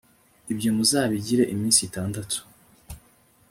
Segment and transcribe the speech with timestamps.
[0.51, 2.39] ibyo muzabigire iminsi itandatu